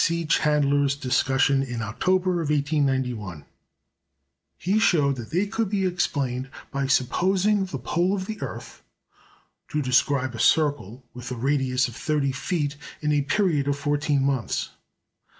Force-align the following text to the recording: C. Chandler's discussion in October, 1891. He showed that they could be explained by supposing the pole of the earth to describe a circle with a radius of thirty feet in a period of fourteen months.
C. 0.03 0.25
Chandler's 0.25 0.95
discussion 0.95 1.61
in 1.61 1.83
October, 1.83 2.37
1891. 2.37 3.45
He 4.57 4.79
showed 4.79 5.15
that 5.17 5.29
they 5.29 5.45
could 5.45 5.69
be 5.69 5.85
explained 5.85 6.49
by 6.71 6.87
supposing 6.87 7.65
the 7.65 7.77
pole 7.77 8.15
of 8.15 8.25
the 8.25 8.41
earth 8.41 8.81
to 9.67 9.79
describe 9.79 10.33
a 10.33 10.39
circle 10.39 11.05
with 11.13 11.29
a 11.31 11.35
radius 11.35 11.87
of 11.87 11.95
thirty 11.95 12.31
feet 12.31 12.77
in 13.01 13.11
a 13.11 13.21
period 13.21 13.67
of 13.67 13.77
fourteen 13.77 14.23
months. 14.23 14.71